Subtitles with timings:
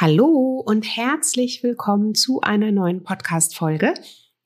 [0.00, 3.92] Hallo und herzlich willkommen zu einer neuen Podcast-Folge.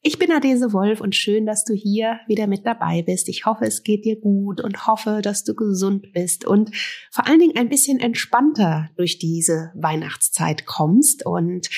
[0.02, 3.28] Ich bin Adese Wolf und schön, dass du hier wieder mit dabei bist.
[3.28, 6.74] Ich hoffe, es geht dir gut und hoffe, dass du gesund bist und
[7.12, 11.70] vor allen Dingen ein bisschen entspannter durch diese Weihnachtszeit kommst und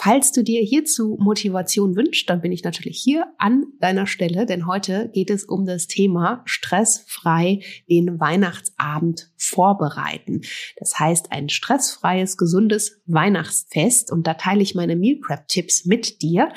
[0.00, 4.68] Falls du dir hierzu Motivation wünschst, dann bin ich natürlich hier an deiner Stelle, denn
[4.68, 10.42] heute geht es um das Thema stressfrei den Weihnachtsabend vorbereiten.
[10.76, 16.22] Das heißt, ein stressfreies, gesundes Weihnachtsfest und da teile ich meine Meal Prep Tipps mit
[16.22, 16.52] dir,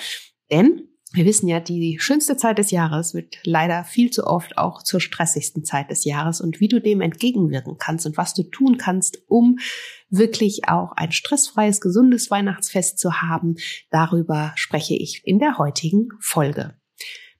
[0.51, 4.81] denn wir wissen ja, die schönste Zeit des Jahres wird leider viel zu oft auch
[4.81, 8.77] zur stressigsten Zeit des Jahres und wie du dem entgegenwirken kannst und was du tun
[8.77, 9.57] kannst, um
[10.09, 13.55] wirklich auch ein stressfreies, gesundes Weihnachtsfest zu haben,
[13.89, 16.75] darüber spreche ich in der heutigen Folge.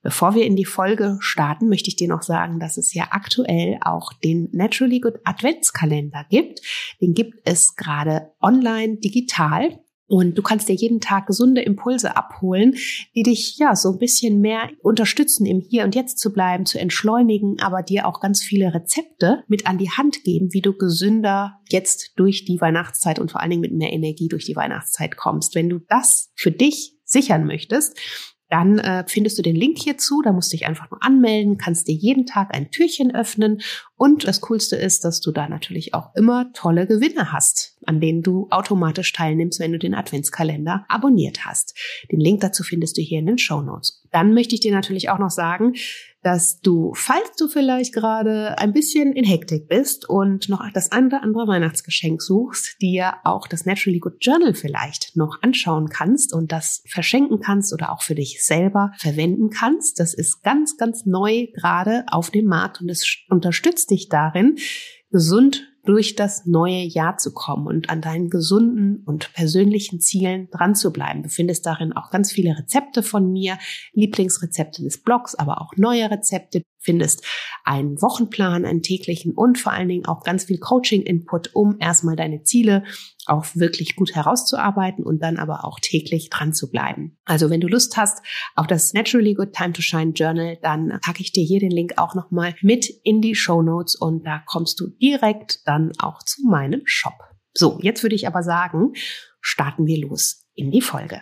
[0.03, 3.77] Bevor wir in die Folge starten, möchte ich dir noch sagen, dass es ja aktuell
[3.81, 6.61] auch den Naturally Good Adventskalender gibt.
[6.99, 9.80] Den gibt es gerade online digital
[10.12, 12.76] und du kannst dir jeden Tag gesunde Impulse abholen,
[13.16, 16.78] die dich ja so ein bisschen mehr unterstützen, im Hier und Jetzt zu bleiben, zu
[16.80, 21.59] entschleunigen, aber dir auch ganz viele Rezepte mit an die Hand geben, wie du gesünder
[21.70, 25.56] jetzt durch die Weihnachtszeit und vor allen Dingen mit mehr Energie durch die Weihnachtszeit kommst.
[25.56, 27.98] Wenn du das für dich sichern möchtest,
[28.52, 30.21] dann äh, findest du den Link hierzu.
[30.21, 33.61] Da musst du dich einfach nur anmelden, kannst dir jeden Tag ein Türchen öffnen.
[33.95, 38.23] Und das Coolste ist, dass du da natürlich auch immer tolle Gewinne hast, an denen
[38.23, 41.79] du automatisch teilnimmst, wenn du den Adventskalender abonniert hast.
[42.11, 44.03] Den Link dazu findest du hier in den Show Notes.
[44.11, 45.73] Dann möchte ich dir natürlich auch noch sagen,
[46.23, 51.23] dass du, falls du vielleicht gerade ein bisschen in Hektik bist und noch das andere
[51.23, 56.83] andere Weihnachtsgeschenk suchst, dir auch das Naturally Good Journal vielleicht noch anschauen kannst und das
[56.88, 60.00] verschenken kannst oder auch für dich selber verwenden kannst.
[60.00, 64.58] Das ist ganz, ganz neu gerade auf dem Markt und es unterstützt dich darin,
[65.11, 70.76] gesund durch das neue Jahr zu kommen und an deinen gesunden und persönlichen Zielen dran
[70.76, 71.24] zu bleiben.
[71.24, 73.58] Du findest darin auch ganz viele Rezepte von mir,
[73.94, 77.25] Lieblingsrezepte des Blogs, aber auch neue Rezepte, findest
[77.64, 82.44] einen Wochenplan, einen täglichen und vor allen Dingen auch ganz viel Coaching-Input, um erstmal deine
[82.44, 82.84] Ziele
[83.28, 87.18] auch wirklich gut herauszuarbeiten und dann aber auch täglich dran zu bleiben.
[87.25, 88.24] Also wenn du Lust hast
[88.56, 91.94] auf das Naturally Good Time to Shine Journal, dann packe ich dir hier den Link
[91.97, 96.46] auch nochmal mit in die Show Notes und da kommst du direkt dann auch zu
[96.47, 97.14] meinem Shop.
[97.53, 98.94] So, jetzt würde ich aber sagen,
[99.41, 101.22] starten wir los in die Folge.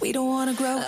[0.00, 0.86] We don't wanna grow up.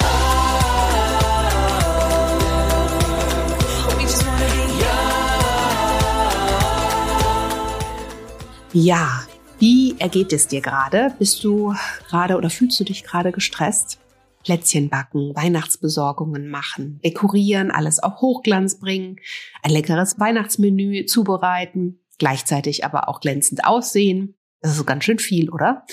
[8.72, 9.25] Ja,
[9.59, 11.12] wie ergeht es dir gerade?
[11.19, 11.75] Bist du
[12.09, 13.99] gerade oder fühlst du dich gerade gestresst?
[14.44, 19.16] Plätzchen backen, Weihnachtsbesorgungen machen, dekorieren, alles auf Hochglanz bringen,
[19.62, 24.37] ein leckeres Weihnachtsmenü zubereiten, gleichzeitig aber auch glänzend aussehen.
[24.62, 25.84] Das ist ganz schön viel, oder?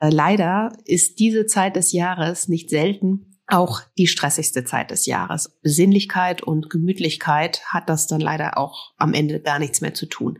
[0.00, 5.58] Äh, leider ist diese Zeit des Jahres nicht selten auch die stressigste Zeit des Jahres.
[5.62, 10.38] Besinnlichkeit und Gemütlichkeit hat das dann leider auch am Ende gar nichts mehr zu tun.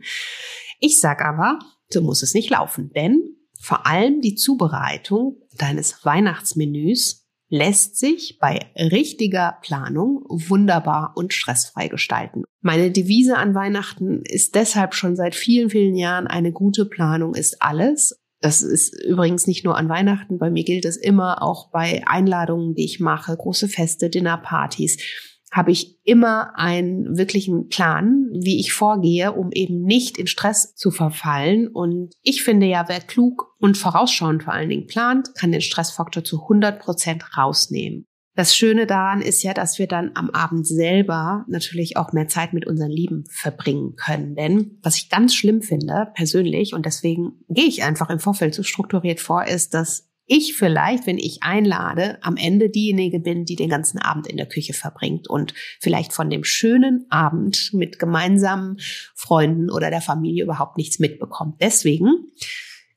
[0.79, 1.59] Ich sag aber,
[1.89, 8.71] so muss es nicht laufen, denn vor allem die Zubereitung deines Weihnachtsmenüs lässt sich bei
[8.75, 12.43] richtiger Planung wunderbar und stressfrei gestalten.
[12.61, 17.61] Meine Devise an Weihnachten ist deshalb schon seit vielen, vielen Jahren eine gute Planung ist
[17.61, 18.19] alles.
[18.41, 22.73] Das ist übrigens nicht nur an Weihnachten, bei mir gilt es immer auch bei Einladungen,
[22.73, 24.97] die ich mache, große Feste, Dinnerpartys,
[25.51, 30.91] habe ich immer einen wirklichen Plan, wie ich vorgehe, um eben nicht in Stress zu
[30.91, 31.67] verfallen.
[31.67, 36.23] Und ich finde ja, wer klug und vorausschauend vor allen Dingen plant, kann den Stressfaktor
[36.23, 38.05] zu 100 Prozent rausnehmen.
[38.39, 42.53] Das Schöne daran ist ja, dass wir dann am Abend selber natürlich auch mehr Zeit
[42.53, 44.33] mit unseren Lieben verbringen können.
[44.33, 48.63] Denn was ich ganz schlimm finde, persönlich, und deswegen gehe ich einfach im Vorfeld so
[48.63, 53.69] strukturiert vor, ist, dass ich vielleicht, wenn ich einlade, am Ende diejenige bin, die den
[53.69, 58.77] ganzen Abend in der Küche verbringt und vielleicht von dem schönen Abend mit gemeinsamen
[59.15, 61.55] Freunden oder der Familie überhaupt nichts mitbekommt.
[61.59, 62.31] Deswegen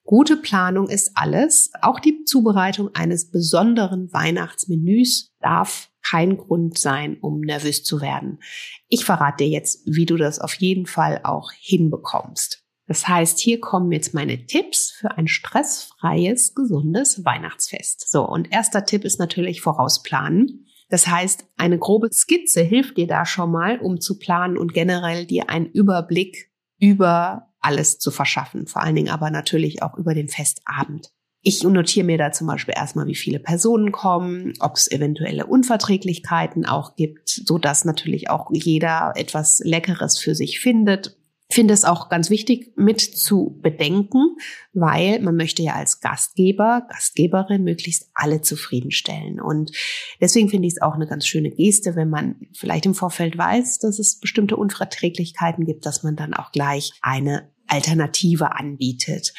[0.04, 1.70] Gute Planung ist alles.
[1.80, 8.40] Auch die Zubereitung eines besonderen Weihnachtsmenüs darf kein Grund sein, um nervös zu werden.
[8.88, 12.64] Ich verrate dir jetzt, wie du das auf jeden Fall auch hinbekommst.
[12.88, 18.10] Das heißt, hier kommen jetzt meine Tipps für ein stressfreies, gesundes Weihnachtsfest.
[18.10, 20.66] So, und erster Tipp ist natürlich vorausplanen.
[20.88, 25.26] Das heißt, eine grobe Skizze hilft dir da schon mal, um zu planen und generell
[25.26, 28.66] dir einen Überblick über alles zu verschaffen.
[28.66, 31.10] Vor allen Dingen aber natürlich auch über den Festabend.
[31.44, 36.66] Ich notiere mir da zum Beispiel erstmal, wie viele Personen kommen, ob es eventuelle Unverträglichkeiten
[36.66, 41.16] auch gibt, so dass natürlich auch jeder etwas Leckeres für sich findet
[41.52, 44.36] finde es auch ganz wichtig mit zu bedenken,
[44.72, 49.40] weil man möchte ja als Gastgeber, Gastgeberin möglichst alle zufriedenstellen.
[49.40, 49.72] Und
[50.20, 53.78] deswegen finde ich es auch eine ganz schöne Geste, wenn man vielleicht im Vorfeld weiß,
[53.78, 59.32] dass es bestimmte Unverträglichkeiten gibt, dass man dann auch gleich eine Alternative anbietet.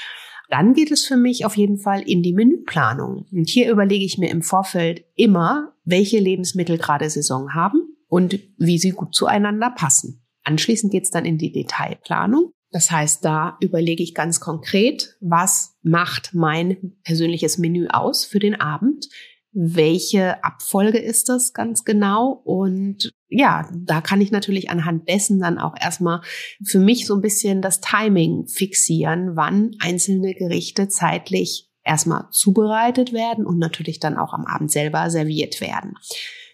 [0.50, 3.26] Dann geht es für mich auf jeden Fall in die Menüplanung.
[3.32, 8.78] Und hier überlege ich mir im Vorfeld immer, welche Lebensmittel gerade Saison haben und wie
[8.78, 10.23] sie gut zueinander passen.
[10.44, 12.52] Anschließend geht's dann in die Detailplanung.
[12.72, 18.60] Das heißt, da überlege ich ganz konkret, was macht mein persönliches Menü aus für den
[18.60, 19.10] Abend?
[19.52, 22.32] Welche Abfolge ist das ganz genau?
[22.44, 26.22] Und ja, da kann ich natürlich anhand dessen dann auch erstmal
[26.64, 33.46] für mich so ein bisschen das Timing fixieren, wann einzelne Gerichte zeitlich erstmal zubereitet werden
[33.46, 35.94] und natürlich dann auch am Abend selber serviert werden.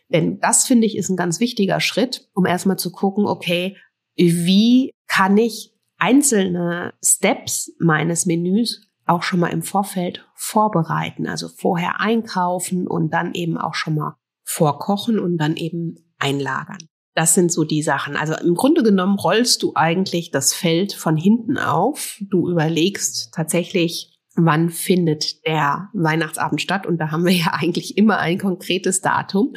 [0.09, 3.77] Denn das finde ich ist ein ganz wichtiger Schritt, um erstmal zu gucken, okay,
[4.15, 11.99] wie kann ich einzelne Steps meines Menüs auch schon mal im Vorfeld vorbereiten, also vorher
[11.99, 16.77] einkaufen und dann eben auch schon mal vorkochen und dann eben einlagern.
[17.15, 18.15] Das sind so die Sachen.
[18.15, 22.17] Also im Grunde genommen rollst du eigentlich das Feld von hinten auf.
[22.21, 26.85] Du überlegst tatsächlich, wann findet der Weihnachtsabend statt.
[26.85, 29.53] Und da haben wir ja eigentlich immer ein konkretes Datum.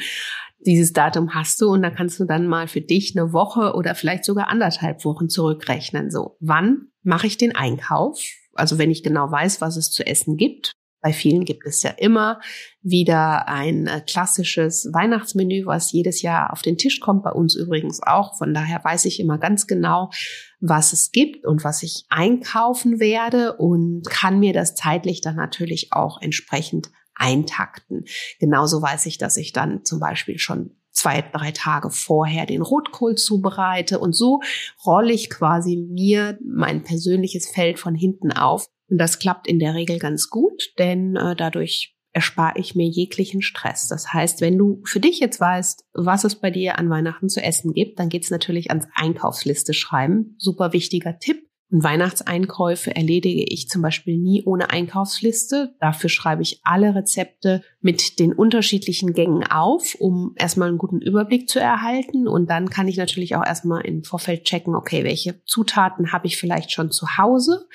[0.65, 3.95] Dieses Datum hast du und da kannst du dann mal für dich eine Woche oder
[3.95, 6.09] vielleicht sogar anderthalb Wochen zurückrechnen.
[6.09, 8.21] So, wann mache ich den Einkauf?
[8.53, 10.73] Also wenn ich genau weiß, was es zu essen gibt.
[11.03, 12.39] Bei vielen gibt es ja immer
[12.81, 18.01] wieder ein äh, klassisches Weihnachtsmenü, was jedes Jahr auf den Tisch kommt, bei uns übrigens
[18.01, 18.37] auch.
[18.37, 20.11] Von daher weiß ich immer ganz genau,
[20.61, 25.91] was es gibt und was ich einkaufen werde und kann mir das zeitlich dann natürlich
[25.91, 28.05] auch entsprechend eintakten.
[28.39, 33.15] Genauso weiß ich, dass ich dann zum Beispiel schon zwei, drei Tage vorher den Rotkohl
[33.15, 34.39] zubereite und so
[34.85, 38.67] rolle ich quasi mir mein persönliches Feld von hinten auf.
[38.89, 43.41] Und das klappt in der Regel ganz gut, denn äh, dadurch erspare ich mir jeglichen
[43.41, 43.87] Stress.
[43.87, 47.41] Das heißt, wenn du für dich jetzt weißt, was es bei dir an Weihnachten zu
[47.41, 50.35] essen gibt, dann geht's natürlich ans Einkaufsliste schreiben.
[50.37, 51.49] Super wichtiger Tipp.
[51.71, 55.75] Und Weihnachtseinkäufe erledige ich zum Beispiel nie ohne Einkaufsliste.
[55.79, 61.49] Dafür schreibe ich alle Rezepte mit den unterschiedlichen Gängen auf, um erstmal einen guten Überblick
[61.49, 62.27] zu erhalten.
[62.27, 66.37] Und dann kann ich natürlich auch erstmal im Vorfeld checken, okay, welche Zutaten habe ich
[66.37, 67.67] vielleicht schon zu Hause?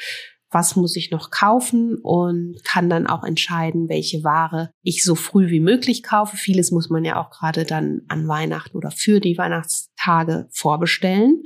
[0.51, 5.51] Was muss ich noch kaufen und kann dann auch entscheiden, welche Ware ich so früh
[5.51, 6.37] wie möglich kaufe.
[6.37, 11.43] Vieles muss man ja auch gerade dann an Weihnachten oder für die Weihnachtstage vorbestellen.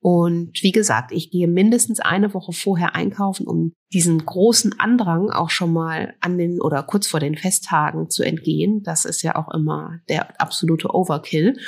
[0.00, 5.50] Und wie gesagt, ich gehe mindestens eine Woche vorher einkaufen, um diesen großen Andrang auch
[5.50, 8.82] schon mal an den oder kurz vor den Festtagen zu entgehen.
[8.84, 11.58] Das ist ja auch immer der absolute Overkill.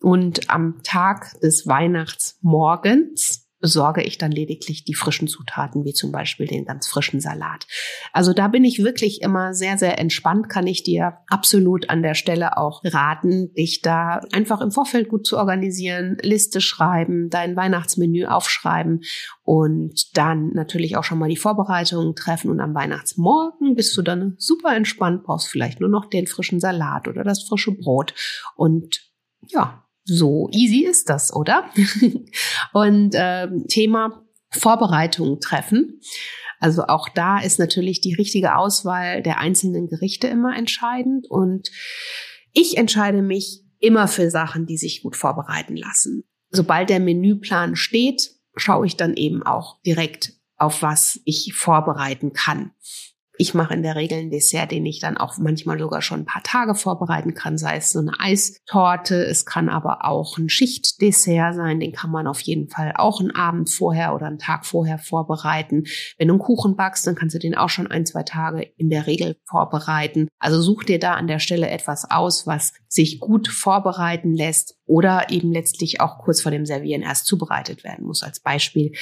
[0.00, 6.46] Und am Tag des Weihnachtsmorgens besorge ich dann lediglich die frischen Zutaten, wie zum Beispiel
[6.46, 7.66] den ganz frischen Salat.
[8.12, 12.14] Also da bin ich wirklich immer sehr, sehr entspannt, kann ich dir absolut an der
[12.14, 18.26] Stelle auch raten, dich da einfach im Vorfeld gut zu organisieren, Liste schreiben, dein Weihnachtsmenü
[18.26, 19.02] aufschreiben
[19.44, 24.34] und dann natürlich auch schon mal die Vorbereitungen treffen und am Weihnachtsmorgen bist du dann
[24.38, 28.12] super entspannt, brauchst vielleicht nur noch den frischen Salat oder das frische Brot
[28.56, 29.08] und
[29.46, 31.70] ja, so easy ist das, oder?
[32.72, 36.00] und äh, Thema Vorbereitung treffen.
[36.60, 41.26] Also auch da ist natürlich die richtige Auswahl der einzelnen Gerichte immer entscheidend.
[41.28, 41.70] Und
[42.52, 46.24] ich entscheide mich immer für Sachen, die sich gut vorbereiten lassen.
[46.50, 52.70] Sobald der Menüplan steht, schaue ich dann eben auch direkt auf was ich vorbereiten kann.
[53.42, 56.26] Ich mache in der Regel ein Dessert, den ich dann auch manchmal sogar schon ein
[56.26, 59.16] paar Tage vorbereiten kann, sei es so eine Eistorte.
[59.16, 63.32] Es kann aber auch ein Schichtdessert sein, den kann man auf jeden Fall auch einen
[63.32, 65.86] Abend vorher oder einen Tag vorher vorbereiten.
[66.18, 68.90] Wenn du einen Kuchen backst, dann kannst du den auch schon ein, zwei Tage in
[68.90, 70.28] der Regel vorbereiten.
[70.38, 75.30] Also such dir da an der Stelle etwas aus, was sich gut vorbereiten lässt oder
[75.30, 78.22] eben letztlich auch kurz vor dem Servieren erst zubereitet werden muss.
[78.22, 78.92] Als Beispiel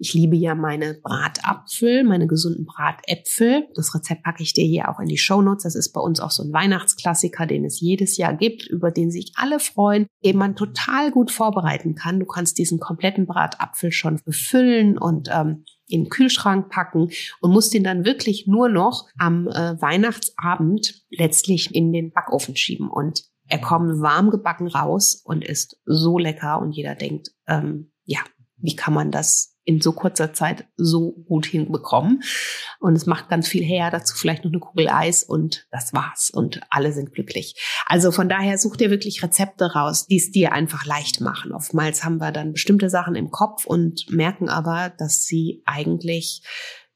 [0.00, 3.66] Ich liebe ja meine Bratapfel, meine gesunden Bratäpfel.
[3.74, 5.64] Das Rezept packe ich dir hier auch in die Show Notes.
[5.64, 9.10] Das ist bei uns auch so ein Weihnachtsklassiker, den es jedes Jahr gibt, über den
[9.10, 12.20] sich alle freuen, den man total gut vorbereiten kann.
[12.20, 17.74] Du kannst diesen kompletten Bratapfel schon befüllen und ähm, in den Kühlschrank packen und musst
[17.74, 22.88] ihn dann wirklich nur noch am äh, Weihnachtsabend letztlich in den Backofen schieben.
[22.88, 28.20] Und er kommt warm gebacken raus und ist so lecker und jeder denkt, ähm, ja,
[28.58, 32.22] wie kann man das in so kurzer Zeit so gut hinbekommen.
[32.80, 36.30] Und es macht ganz viel her, dazu vielleicht noch eine Kugel Eis und das war's.
[36.30, 37.54] Und alle sind glücklich.
[37.84, 41.52] Also von daher such dir wirklich Rezepte raus, die es dir einfach leicht machen.
[41.52, 46.40] Oftmals haben wir dann bestimmte Sachen im Kopf und merken aber, dass sie eigentlich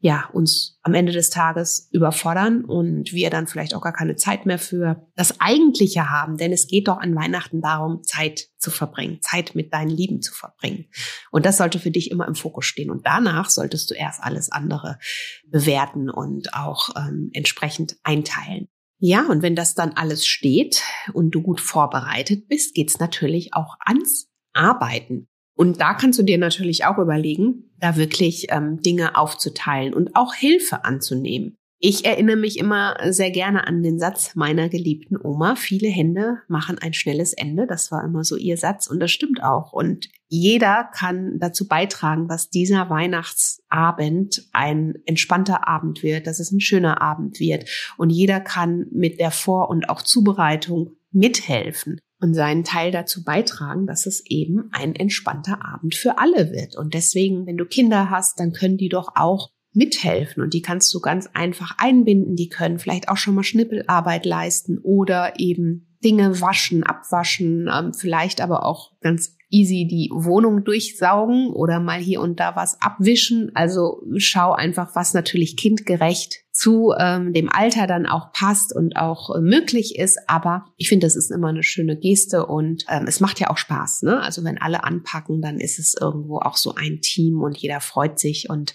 [0.04, 4.47] ja, uns am Ende des Tages überfordern und wir dann vielleicht auch gar keine Zeit
[4.47, 6.37] mehr für das Eigentliche haben.
[6.38, 10.35] Denn es geht doch an Weihnachten darum, Zeit zu verbringen, Zeit mit deinen Lieben zu
[10.35, 10.87] verbringen.
[11.30, 12.90] Und das sollte für dich immer im Fokus stehen.
[12.90, 14.99] Und danach solltest du erst alles andere
[15.47, 18.66] bewerten und auch ähm, entsprechend einteilen.
[18.99, 20.82] Ja, und wenn das dann alles steht
[21.12, 25.28] und du gut vorbereitet bist, geht's natürlich auch ans Arbeiten.
[25.54, 30.35] Und da kannst du dir natürlich auch überlegen, da wirklich ähm, Dinge aufzuteilen und auch
[30.35, 31.56] Hilfe anzunehmen.
[31.85, 35.56] Ich erinnere mich immer sehr gerne an den Satz meiner geliebten Oma.
[35.56, 37.66] Viele Hände machen ein schnelles Ende.
[37.66, 39.73] Das war immer so ihr Satz und das stimmt auch.
[39.73, 46.61] Und jeder kann dazu beitragen, dass dieser Weihnachtsabend ein entspannter Abend wird, dass es ein
[46.61, 47.68] schöner Abend wird.
[47.97, 53.87] Und jeder kann mit der Vor- und auch Zubereitung mithelfen und seinen Teil dazu beitragen,
[53.87, 56.76] dass es eben ein entspannter Abend für alle wird.
[56.76, 60.93] Und deswegen, wenn du Kinder hast, dann können die doch auch mithelfen und die kannst
[60.95, 62.37] du ganz einfach einbinden.
[62.37, 68.41] Die können vielleicht auch schon mal Schnippelarbeit leisten oder eben Dinge waschen, abwaschen, ähm, vielleicht
[68.41, 73.52] aber auch ganz easy die Wohnung durchsaugen oder mal hier und da was abwischen.
[73.54, 79.35] Also schau einfach, was natürlich kindgerecht zu ähm, dem Alter dann auch passt und auch
[79.35, 80.18] äh, möglich ist.
[80.28, 83.59] Aber ich finde, das ist immer eine schöne Geste und ähm, es macht ja auch
[83.59, 84.02] Spaß.
[84.02, 84.21] Ne?
[84.21, 88.18] Also wenn alle anpacken, dann ist es irgendwo auch so ein Team und jeder freut
[88.18, 88.75] sich und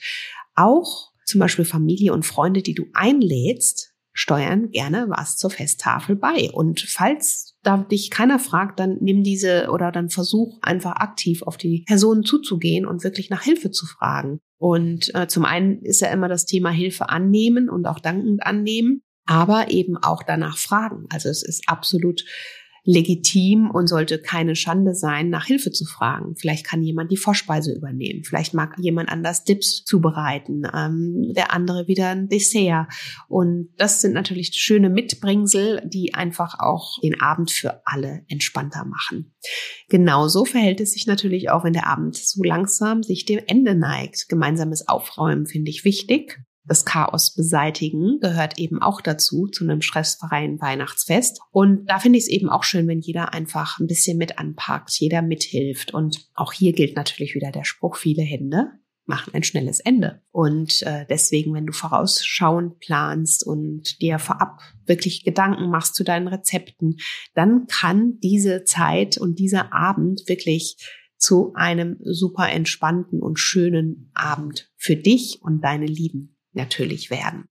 [0.56, 6.50] auch zum Beispiel Familie und Freunde, die du einlädst, steuern gerne was zur Festtafel bei.
[6.52, 11.58] Und falls da dich keiner fragt, dann nimm diese oder dann versuch einfach aktiv auf
[11.58, 14.40] die Personen zuzugehen und wirklich nach Hilfe zu fragen.
[14.58, 19.02] Und äh, zum einen ist ja immer das Thema Hilfe annehmen und auch dankend annehmen,
[19.26, 21.08] aber eben auch danach fragen.
[21.10, 22.24] Also es ist absolut
[22.88, 26.36] legitim und sollte keine Schande sein, nach Hilfe zu fragen.
[26.38, 28.24] Vielleicht kann jemand die Vorspeise übernehmen.
[28.24, 32.88] Vielleicht mag jemand anders Dips zubereiten, ähm, der andere wieder ein Dessert.
[33.28, 39.36] Und das sind natürlich schöne Mitbringsel, die einfach auch den Abend für alle entspannter machen.
[39.90, 44.30] Genauso verhält es sich natürlich auch, wenn der Abend so langsam sich dem Ende neigt.
[44.30, 50.60] Gemeinsames Aufräumen finde ich wichtig das Chaos beseitigen gehört eben auch dazu, zu einem stressfreien
[50.62, 51.40] Weihnachtsfest.
[51.52, 54.92] Und da finde ich es eben auch schön, wenn jeder einfach ein bisschen mit anpackt,
[55.00, 55.94] jeder mithilft.
[55.94, 58.72] Und auch hier gilt natürlich wieder der Spruch, viele Hände
[59.10, 60.22] machen ein schnelles Ende.
[60.32, 66.28] Und äh, deswegen, wenn du vorausschauend planst und dir vorab wirklich Gedanken machst zu deinen
[66.28, 66.98] Rezepten,
[67.34, 70.76] dann kann diese Zeit und dieser Abend wirklich
[71.18, 77.46] zu einem super entspannten und schönen Abend für dich und deine Lieben natürlich werden.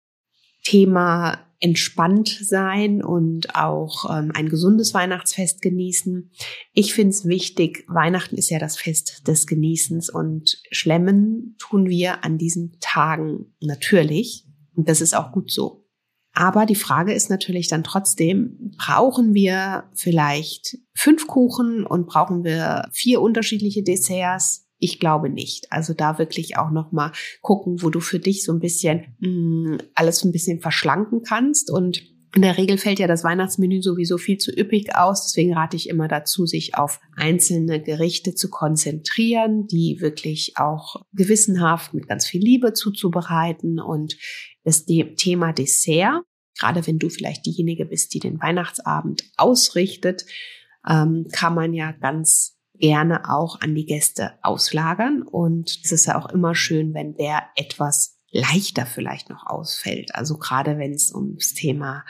[0.62, 6.30] Thema entspannt sein und auch ähm, ein gesundes Weihnachtsfest genießen.
[6.72, 12.24] Ich finde es wichtig, Weihnachten ist ja das Fest des Genießens und schlemmen tun wir
[12.24, 14.44] an diesen Tagen natürlich.
[14.74, 15.86] Und das ist auch gut so.
[16.34, 22.90] Aber die Frage ist natürlich dann trotzdem, brauchen wir vielleicht fünf Kuchen und brauchen wir
[22.92, 24.65] vier unterschiedliche Desserts?
[24.78, 25.72] Ich glaube nicht.
[25.72, 29.28] Also da wirklich auch noch mal gucken, wo du für dich so ein bisschen mh,
[29.28, 32.02] mm, alles ein bisschen verschlanken kannst und
[32.36, 35.24] in der Regel fällt ja das Weihnachtsmenü sowieso viel zu üppig aus.
[35.24, 41.94] Deswegen rate ich immer dazu, sich auf einzelne Gerichte zu konzentrieren, die wirklich auch gewissenhaft
[41.94, 43.80] mit ganz viel Liebe zuzubereiten.
[43.80, 44.18] Und
[44.64, 46.24] das Thema Dessert,
[46.58, 50.26] gerade wenn du vielleicht diejenige bist, die den Weihnachtsabend ausrichtet,
[50.86, 55.22] ähm, kann man ja ganz gerne auch an die Gäste auslagern.
[55.22, 60.14] Und es ist ja auch immer schön, wenn der etwas leichter vielleicht noch ausfällt.
[60.14, 62.04] Also gerade wenn es ums Thema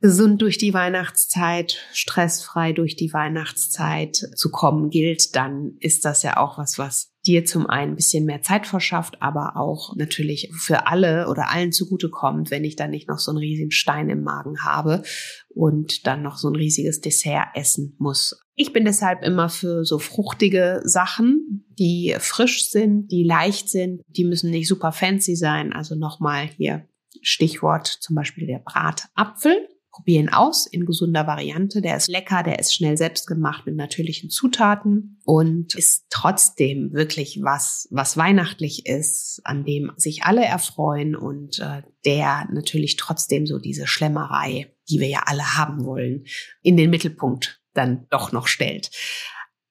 [0.00, 6.36] gesund durch die Weihnachtszeit, stressfrei durch die Weihnachtszeit zu kommen gilt, dann ist das ja
[6.36, 10.86] auch was, was dir zum einen ein bisschen mehr Zeit verschafft, aber auch natürlich für
[10.86, 14.64] alle oder allen zugutekommt, wenn ich dann nicht noch so einen riesigen Stein im Magen
[14.64, 15.02] habe
[15.48, 18.38] und dann noch so ein riesiges Dessert essen muss.
[18.54, 24.24] Ich bin deshalb immer für so fruchtige Sachen, die frisch sind, die leicht sind, die
[24.24, 25.72] müssen nicht super fancy sein.
[25.72, 26.88] Also nochmal hier
[27.22, 29.68] Stichwort zum Beispiel der Bratapfel.
[29.96, 31.80] Probier ihn aus in gesunder Variante.
[31.80, 37.40] Der ist lecker, der ist schnell selbst gemacht mit natürlichen Zutaten und ist trotzdem wirklich
[37.42, 43.58] was, was weihnachtlich ist, an dem sich alle erfreuen und äh, der natürlich trotzdem so
[43.58, 46.24] diese Schlemmerei, die wir ja alle haben wollen,
[46.60, 48.90] in den Mittelpunkt dann doch noch stellt.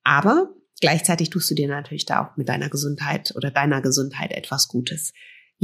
[0.03, 0.49] Aber
[0.81, 5.13] gleichzeitig tust du dir natürlich da auch mit deiner Gesundheit oder deiner Gesundheit etwas Gutes.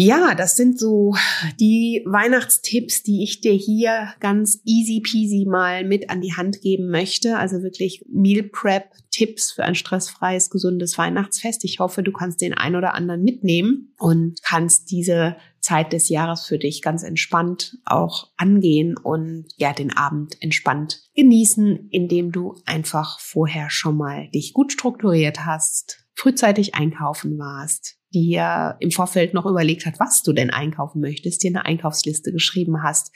[0.03, 1.13] Ja, das sind so
[1.60, 6.89] die Weihnachtstipps, die ich dir hier ganz easy peasy mal mit an die Hand geben
[6.89, 7.38] möchte.
[7.38, 11.63] Also wirklich Meal Prep Tipps für ein stressfreies, gesundes Weihnachtsfest.
[11.65, 16.48] Ich hoffe, du kannst den ein oder anderen mitnehmen und kannst diese Zeit des Jahres
[16.48, 23.20] für dich ganz entspannt auch angehen und ja, den Abend entspannt genießen, indem du einfach
[23.20, 29.86] vorher schon mal dich gut strukturiert hast, frühzeitig einkaufen warst, dir im Vorfeld noch überlegt
[29.86, 33.12] hat, was du denn einkaufen möchtest, dir eine Einkaufsliste geschrieben hast,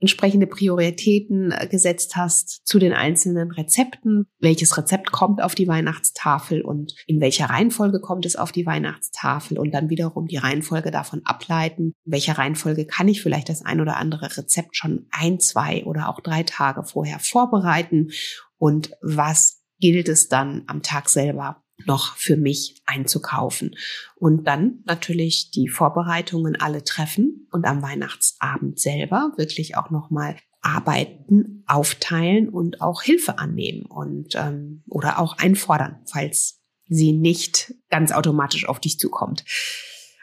[0.00, 4.26] entsprechende Prioritäten äh, gesetzt hast zu den einzelnen Rezepten.
[4.38, 9.58] Welches Rezept kommt auf die Weihnachtstafel und in welcher Reihenfolge kommt es auf die Weihnachtstafel
[9.58, 11.94] und dann wiederum die Reihenfolge davon ableiten.
[12.04, 16.08] In welcher Reihenfolge kann ich vielleicht das ein oder andere Rezept schon ein, zwei oder
[16.08, 18.10] auch drei Tage vorher vorbereiten
[18.56, 23.76] und was gilt es dann am Tag selber noch für mich einzukaufen.
[24.16, 31.62] Und dann natürlich die Vorbereitungen alle treffen und am Weihnachtsabend selber wirklich auch nochmal arbeiten,
[31.66, 38.68] aufteilen und auch Hilfe annehmen und ähm, oder auch einfordern, falls sie nicht ganz automatisch
[38.68, 39.44] auf dich zukommt.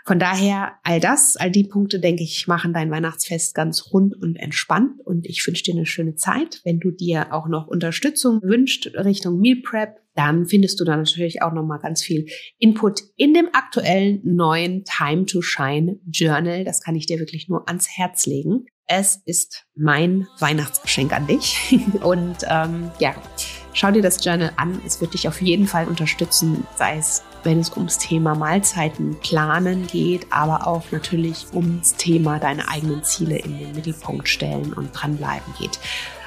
[0.07, 4.35] Von daher, all das, all die Punkte, denke ich, machen dein Weihnachtsfest ganz rund und
[4.35, 5.01] entspannt.
[5.03, 6.61] Und ich wünsche dir eine schöne Zeit.
[6.63, 11.41] Wenn du dir auch noch Unterstützung wünscht Richtung Meal Prep, dann findest du da natürlich
[11.41, 12.27] auch noch mal ganz viel
[12.59, 16.63] Input in dem aktuellen neuen Time to Shine Journal.
[16.63, 18.67] Das kann ich dir wirklich nur ans Herz legen.
[18.85, 21.79] Es ist mein Weihnachtsgeschenk an dich.
[22.03, 23.15] Und ähm, ja,
[23.73, 24.79] schau dir das Journal an.
[24.85, 29.87] Es wird dich auf jeden Fall unterstützen, sei es wenn es ums Thema Mahlzeiten planen
[29.87, 35.53] geht, aber auch natürlich ums Thema deine eigenen Ziele in den Mittelpunkt stellen und dranbleiben
[35.59, 35.79] geht.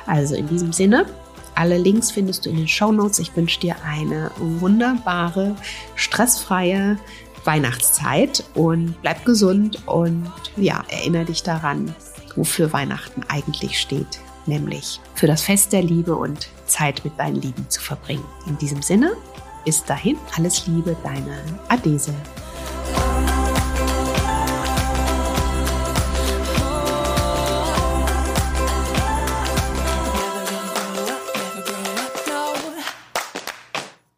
[0.07, 1.07] Also in diesem Sinne,
[1.55, 3.19] alle Links findest du in den Show Notes.
[3.19, 5.57] Ich wünsche dir eine wunderbare,
[5.97, 6.97] stressfreie
[7.45, 11.95] Weihnachtszeit und bleib gesund und ja, erinnere dich daran,
[12.37, 17.69] wofür Weihnachten eigentlich steht, nämlich für das Fest der Liebe und Zeit mit deinen Lieben
[17.69, 18.25] zu verbringen.
[18.47, 19.17] In diesem Sinne,
[19.69, 22.15] bis dahin, alles Liebe, deine Adese.